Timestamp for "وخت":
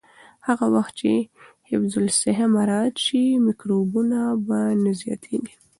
0.75-0.93